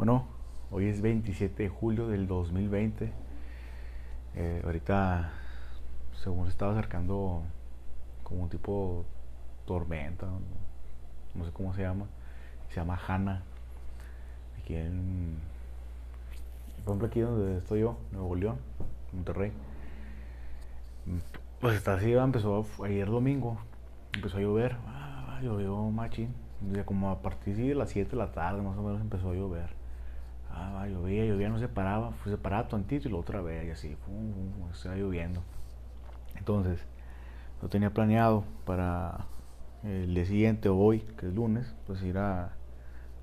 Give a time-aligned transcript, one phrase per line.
[0.00, 0.24] Bueno,
[0.70, 3.12] hoy es 27 de julio del 2020.
[4.34, 5.30] Eh, ahorita,
[6.14, 7.42] según se estaba acercando
[8.22, 9.04] como un tipo
[9.66, 10.26] tormenta,
[11.34, 12.06] no, sé cómo se llama,
[12.70, 13.42] se llama Hanna.
[14.58, 15.36] Aquí en,
[16.82, 18.56] por ejemplo, aquí donde estoy yo, Nuevo León,
[19.12, 19.52] Monterrey.
[21.60, 23.58] Pues está así, empezó ayer domingo,
[24.14, 26.32] empezó a llover, ah, llovió machín,
[26.86, 29.79] como a partir de las 7 de la tarde más o menos empezó a llover
[30.52, 33.96] Ah, llovía, llovía, no se paraba, se paraba tantito y la otra vez, y así,
[34.72, 35.42] estaba lloviendo.
[36.36, 36.80] Entonces,
[37.62, 39.26] lo tenía planeado para
[39.84, 42.52] el día siguiente o hoy, que es lunes, pues ir a,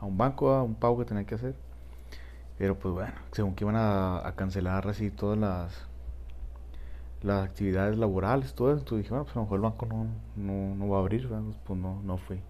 [0.00, 1.54] a un banco, a un pago que tenía que hacer.
[2.58, 5.86] Pero pues bueno, según que iban a, cancelar así todas las
[7.22, 10.06] las actividades laborales, todo eso, entonces dije, bueno, pues a lo mejor el banco no,
[10.36, 11.28] no, no va a abrir,
[11.64, 12.40] pues no, no fui.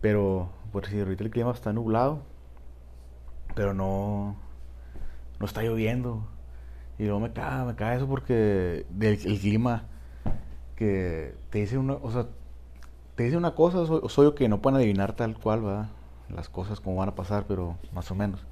[0.00, 2.22] Pero, por si ahorita el clima está nublado,
[3.58, 4.36] pero no,
[5.40, 6.22] no está lloviendo.
[6.96, 9.82] Y luego me cae, me cae eso porque del el clima
[10.76, 11.96] que te dice una,
[13.16, 15.88] te dice una cosa, soy, yo que no pueden adivinar tal cual, va
[16.28, 18.46] Las cosas como van a pasar, pero más o menos.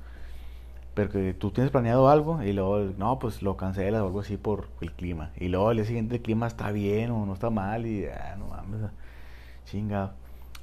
[0.95, 4.37] Pero que tú tienes planeado algo y luego, no, pues lo cancelas o algo así
[4.37, 5.31] por el clima.
[5.37, 8.35] Y luego al día siguiente el clima está bien o no está mal y, ah,
[8.37, 8.91] no mames,
[9.67, 10.15] chinga.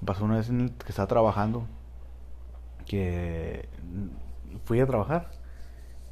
[0.03, 1.65] Pasó una vez el que estaba trabajando
[2.85, 3.67] que
[4.65, 5.29] fui a trabajar.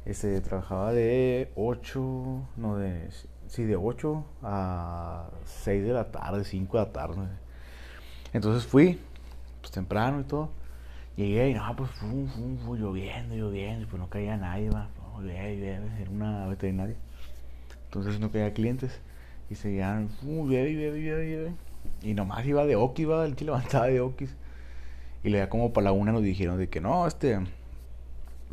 [0.04, 2.00] Este, trabajaba de 8,
[2.56, 3.08] no de,
[3.46, 7.28] sí, de 8 a 6 de la tarde, 5 de la tarde.
[8.32, 8.98] Entonces fui,
[9.60, 10.50] pues temprano y todo.
[11.16, 14.88] Llegué y no, pues fue lloviendo, lloviendo, pues no caía nadie, va.
[15.22, 16.96] era una veterinaria.
[17.84, 19.00] Entonces no caía clientes.
[19.50, 21.52] Y seguían, llueve, llueve, llueve,
[22.02, 24.34] Y nomás iba de Oquis, iba el chile levantaba de Oquis.
[25.22, 27.38] Y le da como para la una nos dijeron de que no, este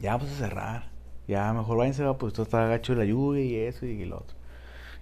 [0.02, 0.90] ya vamos a cerrar.
[1.28, 4.36] Ya mejor váyanse, pues esto está gacho de la lluvia y eso y lo otro.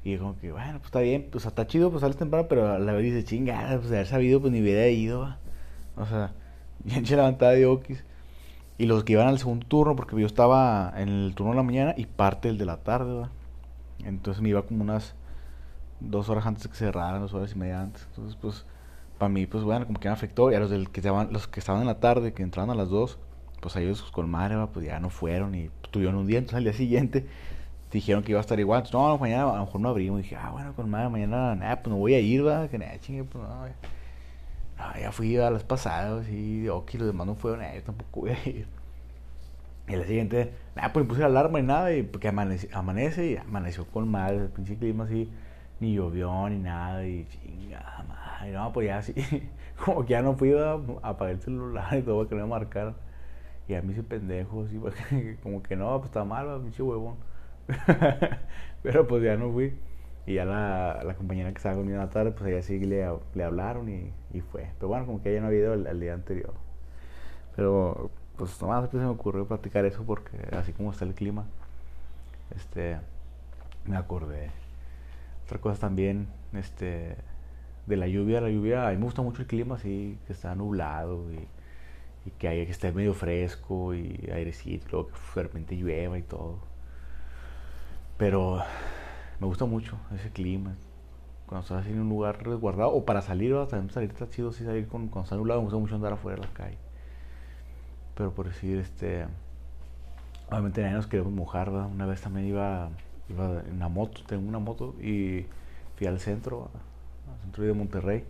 [0.03, 2.79] Y como que, bueno, pues está bien, pues está chido, pues sales temprano, pero a
[2.79, 5.35] la vez dice, chingada, pues de haber sabido, pues ni hubiera ido.
[5.95, 6.31] O sea,
[6.83, 8.03] bien levantada de okis.
[8.77, 11.63] Y los que iban al segundo turno, porque yo estaba en el turno de la
[11.63, 13.29] mañana y parte del de la tarde, ¿va?
[14.03, 15.15] Entonces me iba como unas
[15.99, 18.05] dos horas antes de que cerraran, dos horas y media antes.
[18.09, 18.65] Entonces, pues,
[19.17, 20.51] para mí, pues bueno, como que me afectó.
[20.51, 22.75] Y a los, del que, estaban, los que estaban en la tarde, que entraban a
[22.75, 23.17] las dos,
[23.59, 26.73] pues ellos con madre, pues ya no fueron y tuvieron un día, entonces al día
[26.73, 27.25] siguiente
[27.91, 30.35] dijeron que iba a estar igual, entonces no, mañana a lo mejor no abrimos, dije,
[30.35, 33.23] ah, bueno, con madre, mañana, nada, pues no voy a ir, va, que nada, chingue,
[33.23, 33.67] pues no,
[34.77, 38.31] ya, ya fui a las pasadas y ok, los demás no fueron, yo tampoco voy
[38.31, 38.67] a ir.
[39.87, 42.69] Y al día siguiente, nada, pues me puse la alarma y nada, y porque amanece,
[42.73, 45.29] amanece y amaneció con madre, el pinche clima así,
[45.79, 49.13] ni llovió ni nada, y chingada madre, no, pues ya así,
[49.85, 52.95] como que ya no fui a apagar el celular y todo, que no me marcaran.
[53.67, 54.79] Y a mí ese pendejo, así,
[55.43, 57.15] como que no, pues está mal, pinche huevón.
[58.83, 59.73] Pero pues ya no fui.
[60.25, 63.07] Y ya la, la compañera que estaba conmigo en la tarde, pues ella sí le,
[63.33, 64.69] le hablaron y, y, fue.
[64.77, 66.53] Pero bueno, como que ella no había ido el, día anterior.
[67.55, 71.45] Pero pues nomás se me ocurrió platicar eso porque así como está el clima,
[72.55, 72.97] este,
[73.85, 74.51] me acordé.
[75.45, 77.15] Otra cosa también, este,
[77.87, 80.53] de la lluvia, la lluvia, a mí me gusta mucho el clima así, que está
[80.55, 81.47] nublado y
[82.27, 86.59] y que haya que esté medio fresco y airecito, que de repente llueva y todo.
[88.17, 88.61] Pero
[89.39, 90.75] me gusta mucho ese clima.
[91.45, 94.87] Cuando estás en un lugar resguardado, o para salir, también salir está chido, sí, salir
[94.87, 96.77] con, cuando está nublado, me gusta mucho andar afuera de la calle.
[98.15, 99.25] Pero por decir, este,
[100.49, 102.89] obviamente nadie nos queremos mojar, Una vez también iba,
[103.29, 105.45] iba en una moto, tengo una moto, y
[105.95, 106.69] fui al centro,
[107.31, 108.25] al centro de Monterrey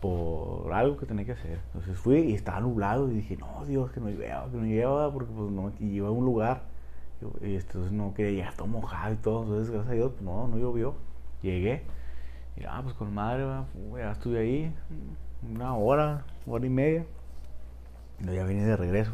[0.00, 0.41] por
[0.72, 1.60] algo que tenía que hacer.
[1.66, 5.12] Entonces fui y estaba nublado y dije, no, Dios, que no llueva, que no llueva,
[5.12, 6.62] porque pues no, y iba a un lugar.
[7.40, 9.42] Y entonces no quería llegar todo mojado y todo.
[9.44, 10.94] Entonces, gracias a Dios, pues no, no llovió.
[11.42, 11.82] Llegué.
[12.56, 13.44] Y ah, pues con madre,
[13.96, 14.74] ya estuve ahí
[15.48, 17.06] una hora, hora y media.
[18.20, 19.12] Y ya vine de regreso.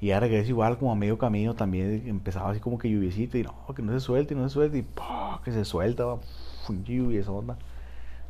[0.00, 3.44] Y ya regreso igual como a medio camino también empezaba así como que lluviecito y
[3.44, 4.86] no, que no se suelte, no se suelte y
[5.44, 6.04] que se suelta,
[6.84, 7.56] lluvia esa onda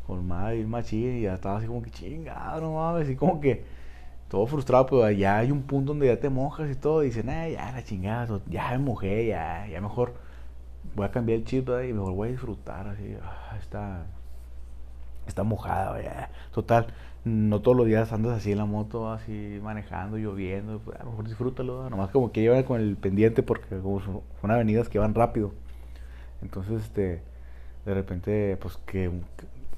[0.06, 3.40] con madre y machín y ya estaba así como que chingado, no mames, así como
[3.40, 3.64] que
[4.28, 7.28] todo frustrado, pero ya hay un punto donde ya te mojas y todo, y dicen,
[7.28, 10.14] eh, ya la chingada, ya me mojé, ya, ya mejor
[10.94, 14.06] voy a cambiar el chip y mejor voy a disfrutar, así, ah, está,
[15.26, 16.30] está mojada, ya.
[16.52, 16.86] total,
[17.24, 21.10] no todos los días andas así en la moto, así manejando, lloviendo, pues, a lo
[21.10, 24.98] mejor disfrútalo, nomás como que llevan con el pendiente porque como son, son avenidas que
[24.98, 25.52] van rápido,
[26.42, 27.22] entonces, este,
[27.84, 29.10] de repente, pues que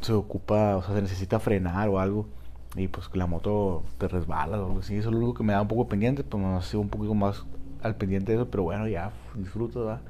[0.00, 2.26] se ocupa, o sea, se necesita frenar o algo,
[2.76, 4.96] y pues la moto te resbala o algo así.
[4.96, 7.44] Eso es lo que me da un poco pendiente, pues me sido un poquito más
[7.82, 10.00] al pendiente de eso, pero bueno, ya disfruto, ¿verdad?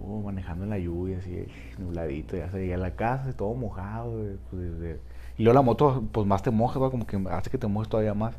[0.00, 1.46] Uh, manejando en la lluvia, así,
[1.78, 4.12] nubladito, ya se llegué a la casa, todo mojado,
[4.50, 4.98] pues,
[5.38, 8.14] y luego la moto, pues más te moja, como que hace que te mojes todavía
[8.14, 8.34] más.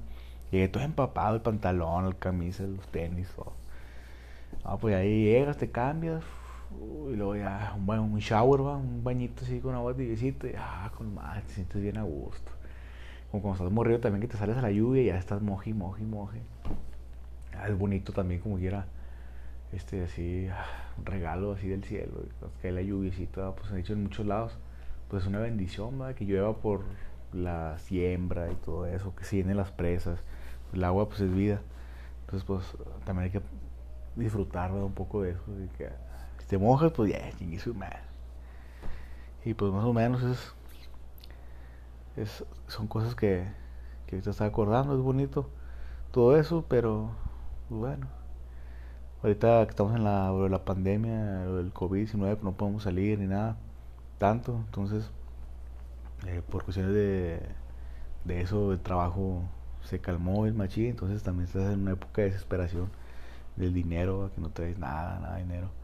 [0.51, 3.54] Llegué todo empapado, el pantalón, el camisa, los tenis, todo.
[4.63, 6.24] Ah, pues ahí llegas, te cambias,
[7.12, 8.78] y luego ya un, un shower, ¿va?
[8.78, 12.52] un bañito así con agua tibiecita, y ah, con más, te sientes bien a gusto.
[13.31, 15.74] Como cuando estás morrido también que te sales a la lluvia y ya estás moji,
[15.74, 16.40] moji, moji.
[17.58, 18.86] Ah, es bonito también como quiera,
[19.72, 20.66] este, así, ah,
[20.98, 22.25] un regalo así del cielo,
[22.62, 24.58] que hay la lluviecita, pues han dicho en muchos lados,
[25.10, 26.14] pues es una bendición, ¿va?
[26.14, 26.84] que llueva por
[27.34, 30.20] la siembra y todo eso, que se llenen las presas,
[30.74, 31.62] el agua pues es vida.
[32.22, 32.66] Entonces pues
[33.06, 33.42] también hay que
[34.16, 35.42] disfrutar un poco de eso,
[36.54, 37.98] te mojas pues ya, chingue su madre.
[39.44, 40.22] Y pues más o menos
[42.16, 43.48] es, son cosas que,
[44.06, 45.50] que ahorita está acordando, es bonito
[46.12, 47.10] todo eso, pero
[47.70, 48.06] pues, bueno.
[49.24, 53.58] Ahorita que estamos en la, la pandemia, el COVID-19, pues, no podemos salir ni nada,
[54.20, 55.10] tanto, entonces
[56.28, 57.42] eh, por cuestiones de,
[58.26, 59.42] de eso, el trabajo
[59.82, 62.92] se calmó el machín, entonces también estás en una época de desesperación
[63.56, 65.83] del dinero, que no traes nada, nada de dinero.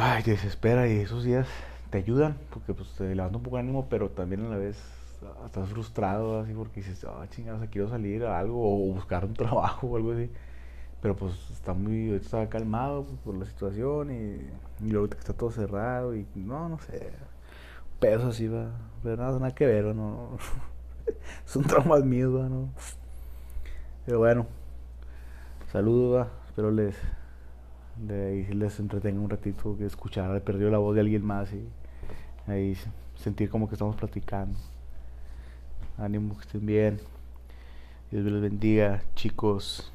[0.00, 1.48] Ay, desespera y esos días
[1.90, 4.80] te ayudan, porque pues te levanta un poco de ánimo, pero también a la vez
[5.44, 9.88] estás frustrado, así porque dices, ah, chingada, quiero salir a algo o buscar un trabajo
[9.88, 10.30] o algo así.
[11.02, 15.32] Pero pues está muy, está calmado pues, por la situación y, y luego que está
[15.32, 17.10] todo cerrado y no, no sé,
[17.98, 18.70] peso así va,
[19.02, 20.38] pero nada, nada que ver, no.
[21.44, 22.68] Son traumas míos, ¿no?
[24.06, 24.46] Pero bueno,
[25.72, 26.96] saludos, espero les,
[28.06, 31.68] les, les entretenga un ratito que escuchar, he perdido la voz de alguien más y
[32.50, 32.76] ahí
[33.16, 34.58] sentir como que estamos platicando.
[35.96, 37.00] Ánimo, que estén bien.
[38.10, 39.92] Dios les bendiga, chicos.